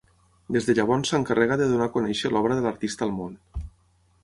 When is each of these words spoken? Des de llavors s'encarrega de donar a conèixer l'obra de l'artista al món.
Des 0.55 0.69
de 0.69 0.75
llavors 0.79 1.11
s'encarrega 1.13 1.59
de 1.61 1.67
donar 1.73 1.87
a 1.91 1.95
conèixer 1.99 2.33
l'obra 2.33 2.59
de 2.61 2.65
l'artista 2.67 3.09
al 3.09 3.17
món. 3.21 3.37